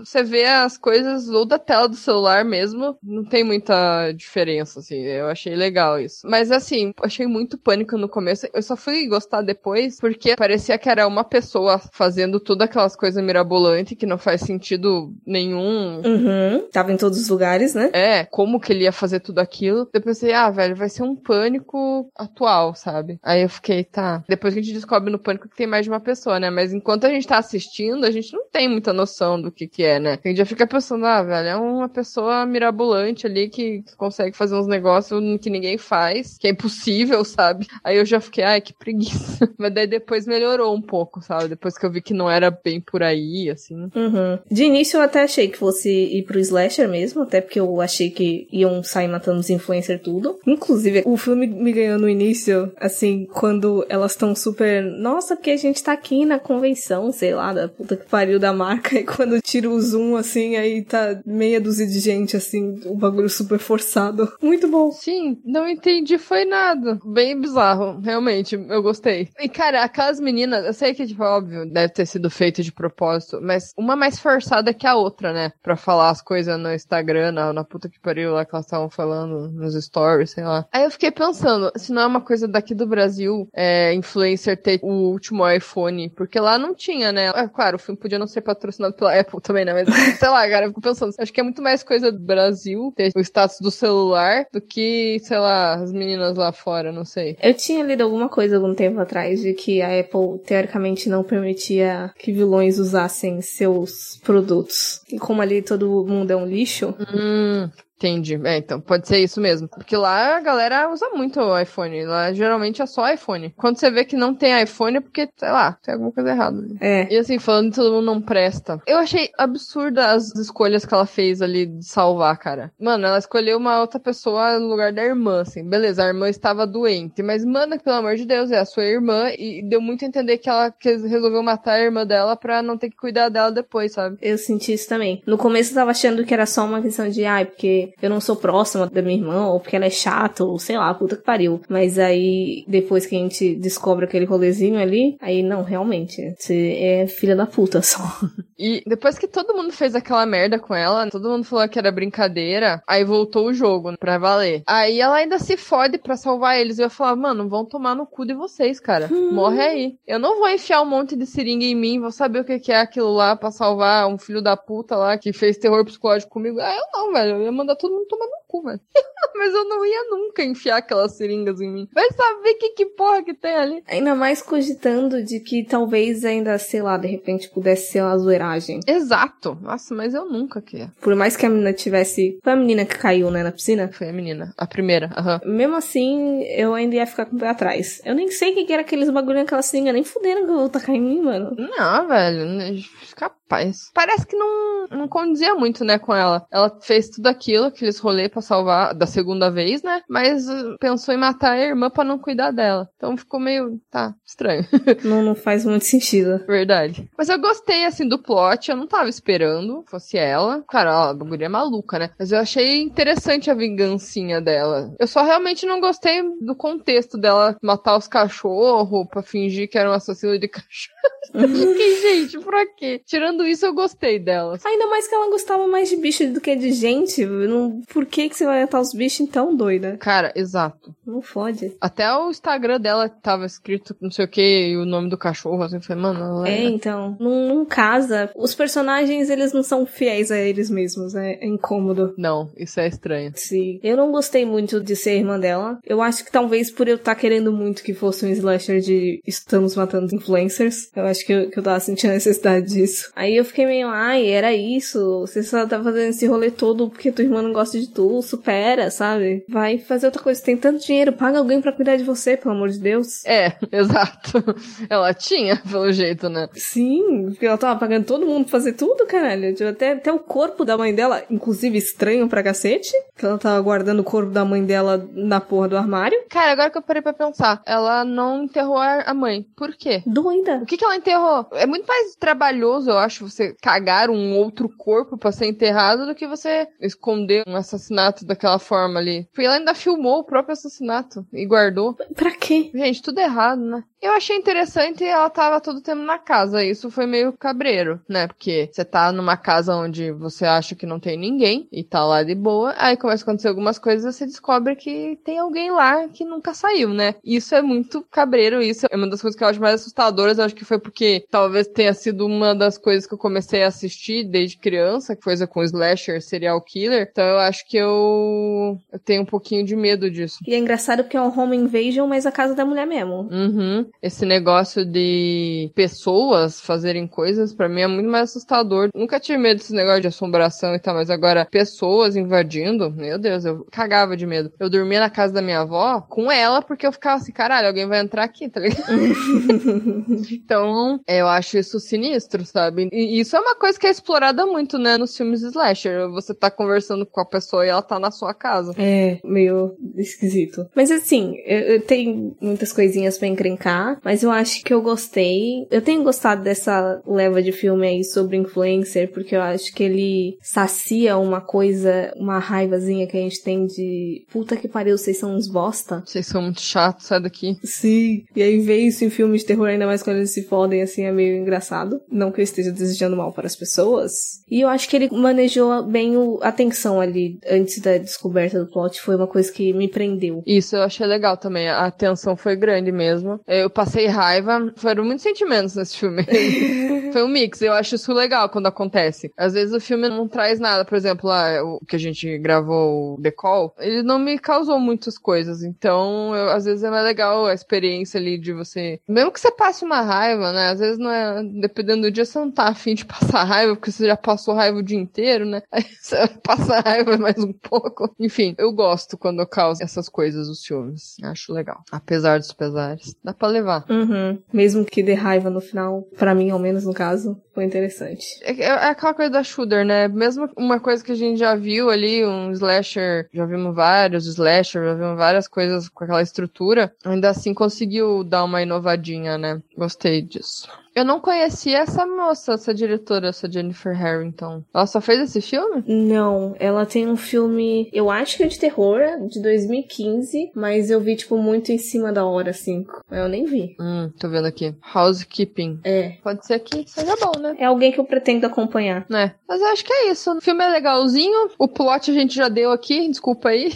você 0.03 0.23
vê 0.23 0.45
as 0.45 0.77
coisas 0.77 1.29
ou 1.29 1.45
da 1.45 1.59
tela 1.59 1.87
do 1.87 1.95
celular 1.95 2.43
mesmo, 2.45 2.97
não 3.03 3.23
tem 3.23 3.43
muita 3.43 4.11
diferença, 4.11 4.79
assim. 4.79 5.01
Eu 5.01 5.27
achei 5.27 5.55
legal 5.55 5.99
isso. 5.99 6.27
Mas 6.27 6.51
assim, 6.51 6.93
achei 7.01 7.27
muito 7.27 7.57
pânico 7.57 7.97
no 7.97 8.09
começo. 8.09 8.47
Eu 8.53 8.61
só 8.61 8.75
fui 8.75 9.07
gostar 9.07 9.41
depois 9.41 9.99
porque 9.99 10.35
parecia 10.35 10.77
que 10.77 10.89
era 10.89 11.07
uma 11.07 11.23
pessoa 11.23 11.79
fazendo 11.91 12.39
todas 12.39 12.67
aquelas 12.67 12.95
coisas 12.95 13.23
mirabolantes 13.23 13.97
que 13.97 14.05
não 14.05 14.17
faz 14.17 14.41
sentido 14.41 15.13
nenhum. 15.25 16.01
Uhum. 16.05 16.67
Tava 16.71 16.91
em 16.91 16.97
todos 16.97 17.19
os 17.19 17.29
lugares, 17.29 17.73
né? 17.73 17.89
É, 17.93 18.25
como 18.25 18.59
que 18.59 18.71
ele 18.71 18.83
ia 18.83 18.91
fazer 18.91 19.19
tudo 19.19 19.39
aquilo. 19.39 19.87
Eu 19.93 20.01
pensei, 20.01 20.33
ah, 20.33 20.49
velho, 20.49 20.75
vai 20.75 20.89
ser 20.89 21.03
um 21.03 21.15
pânico 21.15 22.09
atual, 22.15 22.75
sabe? 22.75 23.19
Aí 23.23 23.43
eu 23.43 23.49
fiquei, 23.49 23.83
tá. 23.83 24.23
Depois 24.27 24.55
gente 24.59 24.73
descobre 24.73 25.11
no 25.11 25.19
pânico 25.19 25.47
que 25.47 25.55
tem 25.55 25.67
mais 25.67 25.85
de 25.85 25.89
uma 25.89 25.99
pessoa, 25.99 26.39
né? 26.39 26.49
Mas 26.49 26.73
enquanto 26.73 27.05
a 27.05 27.09
gente 27.09 27.27
tá 27.27 27.37
assistindo, 27.37 28.05
a 28.05 28.11
gente 28.11 28.33
não 28.33 28.45
tem 28.51 28.67
muita 28.67 28.93
noção 28.93 29.41
do 29.41 29.51
que 29.51 29.67
que 29.67 29.83
é, 29.83 29.99
né? 29.99 30.19
A 30.23 30.27
gente 30.27 30.37
já 30.37 30.45
fica 30.45 30.65
pensando, 30.67 31.05
ah, 31.05 31.21
velho, 31.23 31.47
é 31.47 31.55
uma 31.55 31.89
pessoa 31.89 32.45
mirabolante 32.45 33.25
ali 33.25 33.49
que 33.49 33.83
consegue 33.97 34.35
fazer 34.35 34.55
uns 34.55 34.67
negócios 34.67 35.21
que 35.41 35.49
ninguém 35.49 35.77
faz, 35.77 36.37
que 36.37 36.47
é 36.47 36.51
impossível, 36.51 37.23
sabe? 37.25 37.67
Aí 37.83 37.97
eu 37.97 38.05
já 38.05 38.19
fiquei, 38.19 38.43
ai, 38.43 38.61
que 38.61 38.73
preguiça. 38.73 39.49
Mas 39.57 39.73
daí 39.73 39.87
depois 39.87 40.25
melhorou 40.25 40.75
um 40.75 40.81
pouco, 40.81 41.21
sabe? 41.21 41.49
Depois 41.49 41.77
que 41.77 41.85
eu 41.85 41.91
vi 41.91 42.01
que 42.01 42.13
não 42.13 42.29
era 42.29 42.51
bem 42.51 42.79
por 42.79 43.03
aí, 43.03 43.49
assim. 43.49 43.75
Uhum. 43.75 44.39
De 44.49 44.63
início 44.63 44.97
eu 44.97 45.01
até 45.01 45.23
achei 45.23 45.47
que 45.47 45.57
fosse 45.57 45.89
ir 45.89 46.23
pro 46.23 46.39
slasher 46.39 46.87
mesmo, 46.87 47.21
até 47.21 47.41
porque 47.41 47.59
eu 47.59 47.81
achei 47.81 48.09
que 48.09 48.47
iam 48.51 48.83
sair 48.83 49.07
matando 49.07 49.39
os 49.39 49.49
influencers 49.49 50.01
tudo. 50.01 50.39
Inclusive, 50.45 51.03
o 51.05 51.17
filme 51.17 51.47
me 51.47 51.71
ganhou 51.71 51.99
no 51.99 52.09
início, 52.09 52.71
assim, 52.77 53.25
quando 53.25 53.85
elas 53.89 54.11
estão 54.11 54.35
super. 54.49 54.83
Nossa, 54.83 55.35
porque 55.35 55.51
a 55.51 55.57
gente 55.57 55.83
tá 55.83 55.93
aqui 55.93 56.25
na 56.25 56.39
convenção, 56.39 57.11
sei 57.11 57.33
lá, 57.33 57.53
da 57.53 57.67
puta 57.67 57.95
que 57.95 58.05
pariu 58.05 58.39
da 58.39 58.53
marca. 58.53 58.89
E 58.99 59.03
quando 59.03 59.39
tira 59.41 59.69
o 59.69 59.79
zoom, 59.79 60.15
assim, 60.17 60.57
aí 60.57 60.83
tá 60.83 61.21
meia 61.25 61.61
dúzia 61.61 61.87
de 61.87 61.99
gente, 61.99 62.35
assim, 62.35 62.81
o 62.85 62.95
bagulho 62.95 63.29
super 63.29 63.57
forçado. 63.57 64.31
Muito 64.41 64.67
bom. 64.67 64.91
Sim, 64.91 65.39
não 65.45 65.67
entendi, 65.67 66.17
foi 66.17 66.43
nada. 66.43 66.99
Bem 67.05 67.39
bizarro, 67.39 67.99
realmente, 68.01 68.55
eu 68.55 68.81
gostei. 68.81 69.29
E 69.39 69.47
cara, 69.47 69.83
aquelas 69.83 70.19
meninas, 70.19 70.65
eu 70.65 70.73
sei 70.73 70.93
que, 70.93 71.07
tipo, 71.07 71.23
óbvio, 71.23 71.65
deve 71.65 71.93
ter 71.93 72.05
sido 72.05 72.29
feito 72.29 72.61
de 72.61 72.73
propósito, 72.73 73.39
mas 73.41 73.73
uma 73.77 73.95
mais 73.95 74.19
forçada 74.19 74.73
que 74.73 74.85
a 74.85 74.95
outra, 74.95 75.31
né? 75.31 75.51
Pra 75.61 75.77
falar 75.77 76.09
as 76.09 76.21
coisas 76.21 76.59
no 76.59 76.73
Instagram, 76.73 77.31
na, 77.31 77.53
na 77.53 77.63
puta 77.63 77.87
que 77.87 77.99
pariu 77.99 78.33
lá 78.33 78.43
que 78.43 78.53
elas 78.53 78.65
estavam 78.65 78.89
falando 78.89 79.49
nos 79.49 79.81
stories, 79.81 80.31
sei 80.31 80.43
lá. 80.43 80.65
Aí 80.73 80.83
eu 80.83 80.91
fiquei 80.91 81.11
pensando, 81.11 81.71
se 81.75 81.93
não 81.93 82.01
é 82.01 82.07
uma 82.07 82.21
coisa 82.21 82.47
daqui 82.47 82.73
do 82.73 82.87
Brasil, 82.87 83.47
é, 83.53 83.93
influencer 83.93 84.38
ter 84.55 84.79
o 84.81 85.09
último 85.11 85.49
iPhone, 85.49 86.09
porque 86.09 86.39
lá 86.39 86.57
não 86.57 86.73
tinha, 86.73 87.11
né? 87.11 87.27
É, 87.27 87.47
claro, 87.47 87.77
o 87.77 87.79
filme 87.79 87.99
podia 87.99 88.19
não 88.19 88.27
ser 88.27 88.41
patrocinado 88.41 88.95
pela 88.95 89.17
Apple 89.17 89.41
também, 89.41 89.65
né? 89.65 89.73
Mas, 89.73 89.87
sei 90.19 90.29
lá, 90.29 90.47
cara, 90.47 90.65
eu 90.65 90.69
fico 90.69 90.81
pensando, 90.81 91.13
acho 91.17 91.33
que 91.33 91.39
é 91.39 91.43
muito 91.43 91.61
mais 91.61 91.83
coisa 91.83 92.11
do 92.11 92.19
Brasil 92.19 92.93
ter 92.95 93.11
o 93.15 93.19
status 93.19 93.59
do 93.59 93.71
celular 93.71 94.45
do 94.51 94.61
que, 94.61 95.19
sei 95.23 95.37
lá, 95.37 95.75
as 95.75 95.91
meninas 95.91 96.37
lá 96.37 96.51
fora, 96.51 96.91
não 96.91 97.05
sei. 97.05 97.37
Eu 97.41 97.53
tinha 97.53 97.83
lido 97.83 98.03
alguma 98.03 98.29
coisa 98.29 98.55
algum 98.55 98.73
tempo 98.73 98.99
atrás 98.99 99.41
de 99.41 99.53
que 99.53 99.81
a 99.81 99.99
Apple 99.99 100.39
teoricamente 100.45 101.09
não 101.09 101.23
permitia 101.23 102.11
que 102.17 102.31
vilões 102.31 102.79
usassem 102.79 103.41
seus 103.41 104.19
produtos. 104.23 105.01
E 105.11 105.17
como 105.17 105.41
ali 105.41 105.61
todo 105.61 106.05
mundo 106.05 106.31
é 106.31 106.35
um 106.35 106.45
lixo. 106.45 106.95
Hum. 107.13 107.69
Entendi. 107.99 108.39
É, 108.45 108.57
então, 108.57 108.79
pode 108.79 109.07
ser 109.09 109.17
isso 109.19 109.41
mesmo. 109.41 109.67
Porque 109.67 109.95
lá 109.97 110.37
a 110.37 110.39
galera 110.39 110.89
usa 110.89 111.09
muito 111.09 111.37
o 111.41 111.59
iPhone. 111.59 112.05
Lá 112.05 112.31
geralmente 112.31 112.81
é 112.81 112.85
só 112.85 113.11
iPhone. 113.11 113.53
Quando 113.57 113.77
você 113.77 113.91
vê 113.91 114.05
que 114.05 114.15
não 114.15 114.33
tem 114.33 114.61
iPhone 114.63 114.97
é 114.97 115.01
porque, 115.01 115.29
sei 115.35 115.49
lá, 115.49 115.73
tem 115.83 115.93
alguma 115.93 116.11
coisa 116.13 116.29
errada. 116.29 116.65
É. 116.79 117.13
E 117.13 117.17
assim, 117.17 117.37
falando 117.37 117.75
todo 117.75 117.91
mundo 117.91 118.05
não 118.05 118.21
presta. 118.21 118.81
Eu 118.87 118.97
achei 118.99 119.29
absurda 119.37 120.11
as 120.11 120.33
escolhas 120.35 120.85
que 120.85 120.93
ela 120.93 121.05
fez 121.05 121.41
ali 121.41 121.65
de 121.65 121.85
salvar, 121.85 122.37
cara. 122.37 122.71
Mano, 122.79 123.05
ela 123.05 123.17
escolheu 123.17 123.57
uma 123.57 123.81
outra 123.81 123.99
pessoa 123.99 124.57
no 124.57 124.67
lugar 124.67 124.93
da 124.93 125.03
irmã, 125.03 125.41
assim. 125.41 125.67
Beleza, 125.67 126.05
a 126.05 126.07
irmã 126.07 126.29
estava 126.29 126.65
doente. 126.65 127.21
Mas, 127.21 127.43
mano, 127.43 127.77
pelo 127.81 127.97
amor 127.97 128.15
de 128.15 128.25
Deus, 128.25 128.49
é 128.49 128.59
a 128.59 128.65
sua 128.65 128.85
irmã. 128.85 129.29
E 129.37 129.61
deu 129.61 129.81
muito 129.81 130.05
a 130.05 130.07
entender 130.07 130.37
que 130.37 130.49
ela 130.49 130.73
resolveu 130.81 131.43
matar 131.43 131.73
a 131.73 131.81
irmã 131.81 132.07
dela 132.07 132.37
pra 132.37 132.61
não 132.61 132.77
ter 132.77 132.89
que 132.89 132.95
cuidar 132.95 133.27
dela 133.27 133.51
depois, 133.51 133.91
sabe? 133.91 134.17
Eu 134.21 134.37
senti 134.37 134.71
isso 134.71 134.87
também. 134.87 135.21
No 135.25 135.37
começo 135.37 135.71
eu 135.71 135.75
tava 135.75 135.91
achando 135.91 136.23
que 136.23 136.33
era 136.33 136.45
só 136.45 136.63
uma 136.63 136.81
questão 136.81 137.09
de, 137.09 137.25
ai, 137.25 137.43
porque 137.43 137.88
eu 138.01 138.09
não 138.09 138.21
sou 138.21 138.35
próxima 138.35 138.87
da 138.87 139.01
minha 139.01 139.17
irmã, 139.17 139.47
ou 139.47 139.59
porque 139.59 139.75
ela 139.75 139.85
é 139.85 139.89
chata, 139.89 140.43
ou 140.43 140.57
sei 140.59 140.77
lá, 140.77 140.93
puta 140.93 141.15
que 141.15 141.23
pariu. 141.23 141.61
Mas 141.69 141.99
aí, 141.99 142.63
depois 142.67 143.05
que 143.05 143.15
a 143.15 143.19
gente 143.19 143.55
descobre 143.55 144.05
aquele 144.05 144.25
rolezinho 144.25 144.79
ali, 144.79 145.17
aí 145.21 145.43
não, 145.43 145.63
realmente, 145.63 146.35
você 146.37 146.77
é 146.79 147.07
filha 147.07 147.35
da 147.35 147.45
puta 147.45 147.81
só. 147.81 147.99
E 148.59 148.83
depois 148.85 149.17
que 149.17 149.25
todo 149.25 149.55
mundo 149.55 149.71
fez 149.71 149.95
aquela 149.95 150.25
merda 150.25 150.59
com 150.59 150.75
ela, 150.75 151.09
todo 151.09 151.29
mundo 151.29 151.45
falou 151.45 151.69
que 151.69 151.79
era 151.79 151.93
brincadeira, 151.93 152.83
aí 152.85 153.05
voltou 153.05 153.47
o 153.47 153.53
jogo 153.53 153.97
pra 153.97 154.17
valer. 154.17 154.63
Aí 154.67 154.99
ela 154.99 155.15
ainda 155.15 155.39
se 155.39 155.55
fode 155.55 155.97
pra 155.97 156.17
salvar 156.17 156.59
eles. 156.59 156.77
E 156.77 156.81
eu 156.81 156.89
falava, 156.89 157.15
mano, 157.15 157.47
vão 157.47 157.63
tomar 157.63 157.95
no 157.95 158.05
cu 158.05 158.25
de 158.25 158.33
vocês, 158.33 158.77
cara. 158.77 159.07
Morre 159.31 159.61
aí. 159.61 159.95
Eu 160.05 160.19
não 160.19 160.37
vou 160.39 160.49
enfiar 160.49 160.81
um 160.81 160.85
monte 160.85 161.15
de 161.15 161.25
seringa 161.25 161.63
em 161.63 161.73
mim, 161.73 162.01
vou 162.01 162.11
saber 162.11 162.41
o 162.41 162.43
que 162.43 162.59
que 162.59 162.73
é 162.73 162.81
aquilo 162.81 163.13
lá 163.13 163.33
pra 163.33 163.49
salvar 163.49 164.09
um 164.09 164.17
filho 164.17 164.41
da 164.41 164.57
puta 164.57 164.97
lá 164.97 165.17
que 165.17 165.31
fez 165.31 165.57
terror 165.57 165.85
psicológico 165.85 166.29
comigo. 166.29 166.59
Ah, 166.59 166.75
eu 166.75 166.83
não, 166.91 167.13
velho. 167.13 167.35
Eu 167.37 167.43
ia 167.43 167.51
mandar 167.53 167.77
todo 167.79 167.91
mundo 167.93 168.07
tomar 168.07 168.29
no 168.29 168.38
cu, 168.49 168.63
velho. 168.63 168.79
Mas 169.35 169.53
eu 169.53 169.63
não 169.69 169.85
ia 169.85 170.03
nunca 170.09 170.43
enfiar 170.43 170.77
aquelas 170.77 171.15
seringas 171.15 171.61
em 171.61 171.71
mim. 171.71 171.87
Vai 171.93 172.09
saber 172.11 172.55
que, 172.55 172.69
que 172.69 172.85
porra 172.87 173.23
que 173.23 173.33
tem 173.33 173.55
ali. 173.55 173.83
Ainda 173.87 174.13
mais 174.13 174.41
cogitando 174.41 175.23
de 175.23 175.39
que 175.39 175.63
talvez 175.63 176.25
ainda, 176.25 176.57
sei 176.57 176.81
lá, 176.81 176.97
de 176.97 177.07
repente 177.07 177.49
pudesse 177.49 177.91
ser 177.91 178.01
uma 178.01 178.17
zoeiragem. 178.17 178.81
Exato. 178.85 179.57
Nossa, 179.61 179.95
mas 179.95 180.13
eu 180.13 180.25
nunca 180.25 180.61
queria. 180.61 180.91
Por 180.99 181.15
mais 181.15 181.37
que 181.37 181.45
a 181.45 181.49
menina 181.49 181.71
tivesse. 181.71 182.37
Foi 182.43 182.51
a 182.51 182.55
menina 182.55 182.83
que 182.83 182.97
caiu, 182.97 183.31
né, 183.31 183.43
na 183.43 183.51
piscina? 183.51 183.89
Foi 183.93 184.09
a 184.09 184.13
menina. 184.13 184.53
A 184.57 184.67
primeira. 184.67 185.09
Aham. 185.15 185.39
Mesmo 185.45 185.75
assim, 185.75 186.43
eu 186.43 186.73
ainda 186.73 186.95
ia 186.95 187.07
ficar 187.07 187.25
com 187.25 187.37
o 187.37 187.39
pé 187.39 187.49
atrás. 187.49 188.01
Eu 188.03 188.15
nem 188.15 188.29
sei 188.31 188.51
o 188.51 188.55
que 188.55 188.65
que 188.65 188.73
era 188.73 188.81
aqueles 188.81 189.09
bagulho 189.09 189.37
naquela 189.37 189.61
seringa, 189.61 189.93
nem 189.93 190.03
fuderam 190.03 190.45
que 190.45 190.51
eu 190.51 190.57
vou 190.57 190.69
tacar 190.69 190.95
em 190.95 191.01
mim, 191.01 191.21
mano. 191.21 191.55
Não, 191.57 192.07
velho. 192.07 192.83
Capaz. 193.15 193.89
Parece 193.93 194.25
que 194.25 194.35
não, 194.35 194.87
não 194.87 195.07
condizia 195.07 195.55
muito, 195.55 195.83
né, 195.83 195.97
com 195.97 196.13
ela. 196.13 196.45
Ela 196.51 196.77
fez 196.81 197.09
tudo 197.09 197.27
aquilo, 197.27 197.65
aqueles 197.65 197.99
rolês 197.99 198.29
pra 198.39 198.41
salvar 198.41 198.93
da 198.95 199.05
segunda 199.05 199.51
vez, 199.51 199.83
né? 199.83 200.01
Mas 200.09 200.47
uh, 200.47 200.77
pensou 200.79 201.13
em 201.13 201.17
matar 201.17 201.51
a 201.51 201.59
irmã 201.59 201.89
pra 201.89 202.03
não 202.03 202.17
cuidar 202.17 202.51
dela. 202.51 202.89
Então 202.95 203.17
ficou 203.17 203.39
meio. 203.39 203.79
tá, 203.91 204.13
estranho. 204.25 204.65
Não, 205.03 205.21
não 205.21 205.35
faz 205.35 205.65
muito 205.65 205.85
sentido. 205.85 206.43
Verdade. 206.45 207.09
Mas 207.17 207.29
eu 207.29 207.39
gostei, 207.39 207.85
assim, 207.85 208.07
do 208.07 208.19
plot. 208.19 208.69
Eu 208.69 208.77
não 208.77 208.87
tava 208.87 209.09
esperando 209.09 209.83
fosse 209.87 210.17
ela. 210.17 210.63
Cara, 210.69 211.09
a 211.09 211.13
bagulho 211.13 211.43
é 211.43 211.49
maluca, 211.49 211.97
né? 211.99 212.09
Mas 212.17 212.31
eu 212.31 212.39
achei 212.39 212.81
interessante 212.81 213.49
a 213.49 213.53
vingancinha 213.53 214.41
dela. 214.41 214.93
Eu 214.99 215.07
só 215.07 215.23
realmente 215.23 215.65
não 215.65 215.79
gostei 215.79 216.21
do 216.41 216.55
contexto 216.55 217.17
dela 217.17 217.57
matar 217.61 217.97
os 217.97 218.07
cachorros 218.07 219.07
pra 219.09 219.21
fingir 219.21 219.69
que 219.69 219.77
era 219.77 219.89
um 219.89 219.93
assassino 219.93 220.37
de 220.37 220.47
cachorro. 220.49 220.98
Fiquei, 221.31 222.01
gente, 222.01 222.39
pra 222.39 222.65
quê? 222.65 223.01
Tirando 223.05 223.45
isso, 223.45 223.65
eu 223.65 223.73
gostei 223.73 224.19
dela. 224.19 224.57
Ainda 224.65 224.87
mais 224.87 225.07
que 225.07 225.15
ela 225.15 225.29
gostava 225.29 225.67
mais 225.67 225.89
de 225.89 225.97
bicho 225.97 226.27
do 226.31 226.41
que 226.41 226.55
de 226.55 226.71
gente. 226.71 227.25
Não... 227.25 227.81
Por 227.91 228.05
que, 228.05 228.29
que 228.29 228.35
você 228.35 228.45
vai 228.45 228.61
matar 228.61 228.79
os 228.79 228.93
bichos 228.93 229.19
então, 229.21 229.55
doida? 229.55 229.97
Cara, 229.97 230.31
exato. 230.35 230.95
Não 231.05 231.21
fode. 231.21 231.75
Até 231.81 232.11
o 232.15 232.29
Instagram 232.29 232.79
dela 232.79 233.09
tava 233.09 233.45
escrito 233.45 233.95
não 234.01 234.11
sei 234.11 234.25
o 234.25 234.27
que, 234.27 234.69
e 234.69 234.77
o 234.77 234.85
nome 234.85 235.09
do 235.09 235.17
cachorro, 235.17 235.61
assim, 235.63 235.75
eu 235.75 235.81
falei, 235.81 236.01
mano, 236.01 236.19
ela 236.19 236.49
É, 236.49 236.63
então. 236.63 237.17
Não, 237.19 237.47
não 237.47 237.65
casa. 237.65 238.31
Os 238.35 238.55
personagens, 238.55 239.29
eles 239.29 239.53
não 239.53 239.63
são 239.63 239.85
fiéis 239.85 240.31
a 240.31 240.37
eles 240.37 240.69
mesmos. 240.69 241.15
É, 241.15 241.33
é 241.33 241.47
incômodo. 241.47 242.13
Não, 242.17 242.49
isso 242.57 242.79
é 242.79 242.87
estranho. 242.87 243.31
Sim. 243.35 243.79
Eu 243.83 243.97
não 243.97 244.11
gostei 244.11 244.45
muito 244.45 244.81
de 244.81 244.95
ser 244.95 245.17
irmã 245.17 245.39
dela. 245.39 245.79
Eu 245.85 246.01
acho 246.01 246.23
que 246.23 246.31
talvez 246.31 246.71
por 246.71 246.87
eu 246.87 246.95
estar 246.95 247.15
querendo 247.15 247.51
muito 247.51 247.83
que 247.83 247.93
fosse 247.93 248.25
um 248.25 248.29
slasher 248.29 248.79
de 248.79 249.21
estamos 249.25 249.75
matando 249.75 250.13
influencers. 250.15 250.89
Eu 250.95 251.05
acho 251.09 251.25
que 251.25 251.33
eu, 251.33 251.49
que 251.49 251.59
eu 251.59 251.63
tava 251.63 251.79
sentindo 251.79 252.11
a 252.11 252.13
necessidade 252.13 252.67
disso. 252.67 253.11
Aí 253.15 253.35
eu 253.35 253.43
fiquei 253.43 253.65
meio, 253.65 253.87
ai, 253.87 254.27
era 254.27 254.53
isso. 254.53 255.21
Você 255.21 255.43
só 255.43 255.65
tá 255.65 255.81
fazendo 255.81 256.09
esse 256.09 256.25
rolê 256.27 256.51
todo 256.51 256.89
porque 256.89 257.11
tua 257.11 257.23
irmã 257.25 257.41
não 257.41 257.51
gosta 257.51 257.79
de 257.79 257.87
tu. 257.87 258.21
Supera, 258.21 258.89
sabe? 258.91 259.43
Vai 259.49 259.77
fazer 259.77 260.05
outra 260.07 260.21
coisa. 260.21 260.41
Tem 260.41 260.55
tanto 260.55 260.85
dinheiro, 260.85 261.13
paga 261.13 261.39
alguém 261.39 261.61
pra 261.61 261.71
cuidar 261.71 261.95
de 261.95 262.03
você, 262.03 262.37
pelo 262.37 262.55
amor 262.55 262.69
de 262.69 262.79
Deus. 262.79 263.25
É, 263.25 263.53
exato. 263.71 264.43
Ela 264.89 265.13
tinha, 265.13 265.57
pelo 265.69 265.91
jeito, 265.91 266.29
né? 266.29 266.47
Sim, 266.53 267.27
porque 267.29 267.45
ela 267.45 267.57
tava 267.57 267.79
pagando 267.79 268.05
todo 268.05 268.25
mundo 268.25 268.43
pra 268.43 268.51
fazer 268.51 268.73
tudo, 268.73 269.05
caralho. 269.05 269.53
Tipo, 269.53 269.69
Até, 269.69 269.93
até 269.93 270.11
o 270.11 270.19
corpo 270.19 270.63
da 270.63 270.77
mãe 270.77 270.93
dela, 270.93 271.23
inclusive 271.29 271.77
estranho 271.77 272.27
pra 272.27 272.43
cacete. 272.43 272.91
Que 273.17 273.25
ela 273.25 273.37
tava 273.37 273.59
guardando 273.61 273.99
o 273.99 274.03
corpo 274.03 274.31
da 274.31 274.45
mãe 274.45 274.63
dela 274.63 275.09
na 275.13 275.41
porra 275.41 275.67
do 275.67 275.77
armário. 275.77 276.17
Cara, 276.29 276.51
agora 276.51 276.69
que 276.69 276.77
eu 276.77 276.81
parei 276.81 277.01
pra 277.01 277.13
pensar, 277.13 277.61
ela 277.65 278.05
não 278.05 278.43
enterrou 278.43 278.77
a 278.77 279.09
a 279.09 279.13
mãe. 279.13 279.45
Por 279.55 279.75
quê? 279.75 280.03
Doida. 280.05 280.57
O 280.57 280.65
que 280.65 280.77
que 280.77 280.85
ela 280.85 280.95
enterrou? 280.99 281.47
É 281.53 281.65
muito 281.65 281.87
mais 281.87 282.15
trabalhoso, 282.15 282.89
eu 282.89 282.97
acho, 282.97 283.29
você 283.29 283.55
cagar 283.61 284.09
um 284.09 284.37
outro 284.37 284.69
corpo 284.69 285.17
pra 285.17 285.31
ser 285.31 285.47
enterrado 285.47 286.05
do 286.05 286.15
que 286.15 286.27
você 286.27 286.67
esconder 286.81 287.43
um 287.47 287.55
assassinato 287.55 288.25
daquela 288.25 288.59
forma 288.59 288.99
ali. 288.99 289.27
Porque 289.33 289.45
ela 289.45 289.55
ainda 289.55 289.73
filmou 289.73 290.19
o 290.19 290.23
próprio 290.23 290.53
assassinato 290.53 291.25
e 291.33 291.45
guardou. 291.45 291.95
Pra 292.15 292.31
quê? 292.31 292.71
Gente, 292.73 293.01
tudo 293.01 293.19
errado, 293.19 293.61
né? 293.61 293.83
Eu 294.01 294.13
achei 294.13 294.37
interessante 294.37 295.03
ela 295.03 295.29
tava 295.29 295.59
todo 295.59 295.81
tempo 295.81 296.01
na 296.01 296.17
casa. 296.17 296.63
Isso 296.63 296.89
foi 296.89 297.05
meio 297.05 297.33
cabreiro, 297.33 297.99
né? 298.07 298.27
Porque 298.27 298.69
você 298.71 298.85
tá 298.85 299.11
numa 299.11 299.35
casa 299.35 299.75
onde 299.75 300.11
você 300.13 300.45
acha 300.45 300.73
que 300.73 300.85
não 300.85 300.99
tem 300.99 301.17
ninguém 301.17 301.67
e 301.69 301.83
tá 301.83 302.05
lá 302.05 302.23
de 302.23 302.33
boa. 302.33 302.73
Aí 302.77 302.95
começa 302.95 303.23
a 303.23 303.25
acontecer 303.25 303.49
algumas 303.49 303.77
coisas 303.77 304.05
e 304.05 304.17
você 304.17 304.25
descobre 304.25 304.75
que 304.77 305.19
tem 305.25 305.39
alguém 305.39 305.69
lá 305.71 306.07
que 306.07 306.23
nunca 306.23 306.53
saiu, 306.53 306.93
né? 306.93 307.15
Isso 307.23 307.53
é 307.53 307.61
muito 307.61 308.05
cabreiro. 308.09 308.61
Isso 308.61 308.87
é 308.89 308.95
uma 308.95 309.09
das 309.09 309.21
coisas 309.21 309.37
que 309.37 309.43
eu 309.43 309.49
acho 309.49 309.59
mais 309.59 309.81
assustadoras. 309.81 310.37
Eu 310.37 310.45
acho 310.45 310.55
que 310.55 310.63
foi 310.63 310.79
porque 310.89 311.23
talvez 311.29 311.67
tenha 311.67 311.93
sido 311.93 312.25
uma 312.25 312.55
das 312.55 312.75
coisas 312.75 313.05
que 313.05 313.13
eu 313.13 313.17
comecei 313.17 313.63
a 313.63 313.67
assistir 313.67 314.23
desde 314.23 314.57
criança, 314.57 315.15
que 315.15 315.21
coisa 315.21 315.45
com 315.45 315.63
slasher, 315.63 316.19
serial 316.19 316.59
killer. 316.61 317.07
Então 317.11 317.23
eu 317.23 317.37
acho 317.37 317.63
que 317.67 317.77
eu, 317.77 318.79
eu 318.91 318.99
tenho 318.99 319.21
um 319.21 319.25
pouquinho 319.25 319.63
de 319.63 319.75
medo 319.75 320.09
disso. 320.09 320.39
E 320.47 320.53
é 320.55 320.57
engraçado 320.57 321.03
porque 321.03 321.15
é 321.15 321.21
um 321.21 321.39
home 321.39 321.55
invasion, 321.55 322.07
mas 322.07 322.25
a 322.25 322.31
casa 322.31 322.55
da 322.55 322.65
mulher 322.65 322.87
mesmo. 322.87 323.29
Uhum. 323.31 323.85
Esse 324.01 324.25
negócio 324.25 324.83
de 324.83 325.71
pessoas 325.75 326.59
fazerem 326.59 327.07
coisas, 327.07 327.53
pra 327.53 327.69
mim 327.69 327.81
é 327.81 327.87
muito 327.87 328.09
mais 328.09 328.31
assustador. 328.31 328.89
Nunca 328.95 329.19
tive 329.19 329.37
medo 329.37 329.59
desse 329.59 329.73
negócio 329.73 330.01
de 330.01 330.07
assombração 330.07 330.73
e 330.73 330.79
tal, 330.79 330.95
mas 330.95 331.11
agora 331.11 331.45
pessoas 331.45 332.15
invadindo, 332.15 332.89
meu 332.89 333.19
Deus, 333.19 333.45
eu 333.45 333.65
cagava 333.71 334.17
de 334.17 334.25
medo. 334.25 334.51
Eu 334.59 334.69
dormia 334.69 334.99
na 334.99 335.09
casa 335.09 335.33
da 335.33 335.41
minha 335.41 335.59
avó 335.59 336.01
com 336.01 336.31
ela 336.31 336.63
porque 336.63 336.87
eu 336.87 336.91
ficava 336.91 337.17
assim, 337.17 337.31
caralho, 337.31 337.67
alguém 337.67 337.85
vai 337.85 337.99
entrar 337.99 338.23
aqui, 338.23 338.49
tá 338.49 338.59
ligado? 338.59 338.89
então, 340.31 340.78
eu 341.07 341.27
acho 341.27 341.57
isso 341.57 341.79
sinistro, 341.79 342.45
sabe? 342.45 342.89
E 342.91 343.19
isso 343.19 343.35
é 343.35 343.39
uma 343.39 343.55
coisa 343.55 343.79
que 343.79 343.87
é 343.87 343.89
explorada 343.89 344.45
muito, 344.45 344.77
né, 344.77 344.97
nos 344.97 345.15
filmes 345.15 345.41
slasher. 345.41 346.09
Você 346.09 346.33
tá 346.33 346.49
conversando 346.49 347.05
com 347.05 347.21
a 347.21 347.25
pessoa 347.25 347.65
e 347.65 347.69
ela 347.69 347.81
tá 347.81 347.99
na 347.99 348.11
sua 348.11 348.33
casa. 348.33 348.73
É, 348.77 349.19
meio 349.23 349.75
esquisito. 349.95 350.67
Mas 350.75 350.91
assim, 350.91 351.35
eu, 351.45 351.59
eu 351.59 351.81
tenho 351.81 352.35
muitas 352.41 352.71
coisinhas 352.71 353.17
pra 353.17 353.27
encrencar, 353.27 353.99
mas 354.03 354.23
eu 354.23 354.31
acho 354.31 354.63
que 354.63 354.73
eu 354.73 354.81
gostei. 354.81 355.67
Eu 355.69 355.81
tenho 355.81 356.03
gostado 356.03 356.43
dessa 356.43 357.01
leva 357.05 357.41
de 357.41 357.51
filme 357.51 357.87
aí 357.87 358.03
sobre 358.03 358.37
influencer, 358.37 359.11
porque 359.11 359.35
eu 359.35 359.41
acho 359.41 359.73
que 359.73 359.83
ele 359.83 360.37
sacia 360.41 361.17
uma 361.17 361.41
coisa, 361.41 362.13
uma 362.15 362.39
raivazinha 362.39 363.07
que 363.07 363.17
a 363.17 363.21
gente 363.21 363.43
tem 363.43 363.65
de 363.65 364.25
puta 364.31 364.55
que 364.55 364.67
pariu, 364.67 364.97
vocês 364.97 365.17
são 365.17 365.35
uns 365.35 365.47
bosta. 365.47 366.03
Vocês 366.05 366.25
são 366.25 366.41
muito 366.41 366.61
chatos, 366.61 367.07
sai 367.07 367.21
daqui. 367.21 367.57
Sim. 367.63 368.23
E 368.35 368.41
aí 368.41 368.59
ver 368.59 368.79
isso 368.79 369.03
em 369.03 369.09
filmes 369.09 369.41
de 369.41 369.47
terror, 369.47 369.67
ainda 369.67 369.85
mais 369.85 370.03
quando 370.03 370.17
eles 370.17 370.33
se 370.33 370.43
fodem, 370.43 370.68
assim, 370.81 371.03
é 371.03 371.11
meio 371.11 371.37
engraçado. 371.37 372.01
Não 372.11 372.31
que 372.31 372.39
eu 372.41 372.43
esteja 372.43 372.71
desejando 372.71 373.15
mal 373.15 373.31
para 373.33 373.47
as 373.47 373.55
pessoas. 373.55 374.11
E 374.49 374.61
eu 374.61 374.67
acho 374.67 374.87
que 374.89 374.95
ele 374.95 375.09
manejou 375.11 375.83
bem 375.83 376.17
o, 376.17 376.39
a 376.41 376.51
tensão 376.51 376.99
ali 376.99 377.39
antes 377.49 377.79
da 377.79 377.97
descoberta 377.97 378.59
do 378.63 378.69
plot. 378.71 379.01
Foi 379.01 379.15
uma 379.15 379.27
coisa 379.27 379.51
que 379.51 379.73
me 379.73 379.87
prendeu. 379.87 380.43
Isso 380.45 380.75
eu 380.75 380.81
achei 380.83 381.05
legal 381.05 381.37
também. 381.37 381.69
A 381.69 381.89
tensão 381.91 382.35
foi 382.35 382.55
grande 382.55 382.91
mesmo. 382.91 383.39
Eu 383.47 383.69
passei 383.69 384.07
raiva. 384.07 384.71
Foram 384.77 385.03
muitos 385.03 385.23
sentimentos 385.23 385.75
nesse 385.75 385.97
filme. 385.97 386.23
foi 387.13 387.23
um 387.23 387.27
mix. 387.27 387.61
Eu 387.61 387.73
acho 387.73 387.95
isso 387.95 388.13
legal 388.13 388.49
quando 388.49 388.67
acontece. 388.67 389.31
Às 389.37 389.53
vezes 389.53 389.73
o 389.73 389.79
filme 389.79 390.09
não 390.09 390.27
traz 390.27 390.59
nada. 390.59 390.83
Por 390.85 390.95
exemplo, 390.97 391.29
lá, 391.29 391.63
o 391.63 391.79
que 391.87 391.95
a 391.95 391.99
gente 391.99 392.37
gravou 392.39 393.15
o 393.15 393.21
The 393.21 393.31
Call, 393.31 393.73
ele 393.79 394.03
não 394.03 394.19
me 394.19 394.37
causou 394.39 394.79
muitas 394.79 395.17
coisas. 395.17 395.63
Então, 395.63 396.35
eu- 396.35 396.49
às 396.49 396.65
vezes 396.65 396.83
é 396.83 396.89
mais 396.89 397.03
legal 397.05 397.45
a 397.45 397.53
experiência 397.53 398.19
ali 398.19 398.37
de 398.37 398.53
você. 398.53 398.99
Mesmo 399.07 399.31
que 399.31 399.39
você 399.39 399.51
passe 399.51 399.83
uma 399.85 400.01
raiva, 400.01 400.51
né? 400.51 400.58
Às 400.67 400.79
vezes 400.79 400.97
não 400.97 401.11
é. 401.11 401.43
Dependendo 401.43 402.03
do 402.03 402.11
dia, 402.11 402.25
você 402.25 402.39
não 402.39 402.51
tá 402.51 402.67
afim 402.67 402.95
de 402.95 403.05
passar 403.05 403.43
raiva, 403.43 403.75
porque 403.75 403.91
você 403.91 404.05
já 404.05 404.17
passou 404.17 404.53
raiva 404.53 404.77
o 404.77 404.83
dia 404.83 404.97
inteiro, 404.97 405.45
né? 405.45 405.61
Aí 405.71 405.83
você 405.83 406.27
passa 406.43 406.79
raiva 406.79 407.17
mais 407.17 407.37
um 407.37 407.53
pouco. 407.53 408.13
Enfim, 408.19 408.55
eu 408.57 408.71
gosto 408.73 409.17
quando 409.17 409.41
eu 409.41 409.47
essas 409.81 410.07
coisas 410.07 410.47
nos 410.47 410.63
filmes. 410.63 411.15
Acho 411.23 411.53
legal. 411.53 411.83
Apesar 411.91 412.39
dos 412.39 412.53
pesares. 412.53 413.15
Dá 413.23 413.33
pra 413.33 413.47
levar. 413.47 413.85
Uhum. 413.89 414.39
Mesmo 414.53 414.85
que 414.85 415.03
dê 415.03 415.13
raiva 415.13 415.49
no 415.49 415.61
final, 415.61 416.07
pra 416.17 416.33
mim, 416.33 416.49
ao 416.49 416.59
menos 416.59 416.85
no 416.85 416.93
caso, 416.93 417.39
foi 417.59 417.65
interessante. 417.65 418.39
É, 418.41 418.53
é 418.61 418.71
aquela 418.71 419.13
coisa 419.13 419.29
da 419.29 419.43
shooter, 419.43 419.83
né? 419.83 420.07
Mesmo 420.07 420.49
uma 420.55 420.79
coisa 420.79 421.03
que 421.03 421.11
a 421.11 421.15
gente 421.15 421.37
já 421.37 421.55
viu 421.55 421.89
ali, 421.89 422.25
um 422.25 422.53
slasher, 422.53 423.27
já 423.33 423.45
vimos 423.45 423.75
vários 423.75 424.25
slasher, 424.27 424.85
já 424.85 424.93
vimos 424.93 425.17
várias 425.17 425.45
coisas 425.45 425.89
com 425.89 426.05
aquela 426.05 426.21
estrutura, 426.21 426.93
ainda 427.03 427.29
assim 427.29 427.53
conseguiu 427.53 428.23
dar 428.23 428.45
uma 428.45 428.61
inovadinha, 428.61 429.37
né? 429.37 429.61
Gostei 429.77 430.21
disso. 430.21 430.69
Eu 430.99 431.05
não 431.05 431.21
conhecia 431.21 431.77
essa 431.77 432.05
moça, 432.05 432.55
essa 432.55 432.73
diretora, 432.73 433.29
essa 433.29 433.49
Jennifer 433.49 433.95
Harrington. 433.95 434.65
Ela 434.75 434.85
só 434.85 434.99
fez 434.99 435.21
esse 435.21 435.39
filme? 435.39 435.81
Não, 435.87 436.53
ela 436.59 436.85
tem 436.85 437.07
um 437.07 437.15
filme, 437.15 437.89
eu 437.93 438.11
acho 438.11 438.35
que 438.35 438.43
é 438.43 438.47
de 438.47 438.59
terror, 438.59 438.99
de 439.29 439.41
2015, 439.41 440.51
mas 440.53 440.89
eu 440.89 440.99
vi, 440.99 441.15
tipo, 441.15 441.37
muito 441.37 441.71
em 441.71 441.77
cima 441.77 442.11
da 442.11 442.25
hora, 442.25 442.49
assim. 442.49 442.85
Eu 443.09 443.29
nem 443.29 443.45
vi. 443.45 443.77
Hum, 443.79 444.11
tô 444.19 444.27
vendo 444.27 444.45
aqui. 444.47 444.75
Housekeeping. 444.93 445.79
É. 445.85 446.17
Pode 446.21 446.45
ser 446.45 446.59
que 446.59 446.83
seja 446.85 447.15
bom, 447.15 447.39
né? 447.39 447.55
É 447.59 447.63
alguém 447.63 447.93
que 447.93 447.99
eu 448.01 448.03
pretendo 448.03 448.45
acompanhar. 448.45 449.05
Né? 449.09 449.35
Mas 449.47 449.61
eu 449.61 449.67
acho 449.67 449.85
que 449.85 449.93
é 449.93 450.11
isso. 450.11 450.33
O 450.33 450.41
filme 450.41 450.65
é 450.65 450.67
legalzinho. 450.67 451.49
O 451.57 451.69
plot 451.69 452.11
a 452.11 452.13
gente 452.13 452.35
já 452.35 452.49
deu 452.49 452.73
aqui, 452.73 453.07
desculpa 453.07 453.47
aí. 453.47 453.71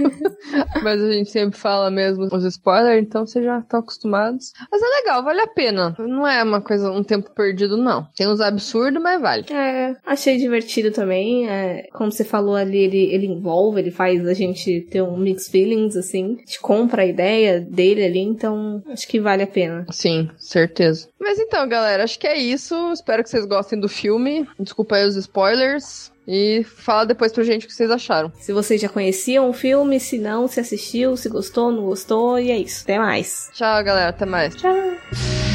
Mas 0.84 1.02
a 1.02 1.10
gente 1.10 1.30
sempre 1.30 1.58
fala 1.58 1.90
mesmo 1.90 2.28
os 2.30 2.44
spoilers, 2.44 3.02
então 3.02 3.24
vocês 3.24 3.42
já 3.42 3.60
estão 3.60 3.80
acostumados. 3.80 4.52
Mas 4.70 4.82
é 4.82 4.86
legal, 5.00 5.24
vale 5.24 5.40
a 5.40 5.46
pena. 5.46 5.96
Não 5.98 6.26
é 6.26 6.49
uma 6.50 6.60
coisa, 6.60 6.90
um 6.90 7.02
tempo 7.02 7.30
perdido, 7.30 7.76
não. 7.76 8.06
Tem 8.14 8.28
uns 8.28 8.40
absurdos, 8.40 9.02
mas 9.02 9.20
vale. 9.20 9.46
É, 9.50 9.96
achei 10.04 10.36
divertido 10.36 10.90
também. 10.90 11.48
É, 11.48 11.88
como 11.92 12.12
você 12.12 12.24
falou 12.24 12.54
ali, 12.54 12.78
ele, 12.78 13.14
ele 13.14 13.26
envolve, 13.26 13.80
ele 13.80 13.90
faz 13.90 14.26
a 14.26 14.34
gente 14.34 14.82
ter 14.90 15.02
um 15.02 15.16
mixed 15.16 15.50
feelings, 15.50 15.96
assim. 15.96 16.36
A 16.36 16.40
gente 16.40 16.60
compra 16.60 17.02
a 17.02 17.06
ideia 17.06 17.60
dele 17.60 18.04
ali, 18.04 18.20
então 18.20 18.82
acho 18.88 19.08
que 19.08 19.20
vale 19.20 19.42
a 19.42 19.46
pena. 19.46 19.86
Sim, 19.90 20.28
certeza. 20.36 21.08
Mas 21.18 21.38
então, 21.38 21.68
galera, 21.68 22.04
acho 22.04 22.18
que 22.18 22.26
é 22.26 22.36
isso. 22.36 22.74
Espero 22.92 23.22
que 23.22 23.30
vocês 23.30 23.46
gostem 23.46 23.78
do 23.78 23.88
filme. 23.88 24.46
Desculpa 24.58 24.96
aí 24.96 25.06
os 25.06 25.16
spoilers. 25.16 26.10
E 26.26 26.62
fala 26.64 27.06
depois 27.06 27.32
pra 27.32 27.42
gente 27.42 27.66
o 27.66 27.68
que 27.68 27.74
vocês 27.74 27.90
acharam. 27.90 28.30
Se 28.38 28.52
vocês 28.52 28.80
já 28.80 28.88
conheciam 28.88 29.50
o 29.50 29.52
filme, 29.52 29.98
se 29.98 30.16
não, 30.16 30.46
se 30.46 30.60
assistiu, 30.60 31.16
se 31.16 31.28
gostou, 31.28 31.72
não 31.72 31.84
gostou, 31.86 32.38
e 32.38 32.52
é 32.52 32.56
isso. 32.56 32.84
Até 32.84 32.98
mais. 32.98 33.50
Tchau, 33.52 33.82
galera. 33.82 34.10
Até 34.10 34.26
mais. 34.26 34.54
Tchau. 34.54 35.49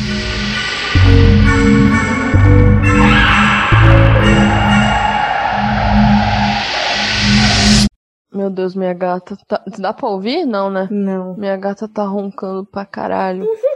Meu 8.36 8.50
Deus, 8.50 8.76
minha 8.76 8.94
gata. 8.94 9.38
Tá... 9.48 9.64
Dá 9.80 9.94
pra 9.94 10.10
ouvir? 10.10 10.46
Não, 10.46 10.70
né? 10.70 10.90
Não. 10.92 11.36
Minha 11.38 11.56
gata 11.56 11.88
tá 11.88 12.04
roncando 12.04 12.66
pra 12.66 12.86
caralho. 12.86 13.48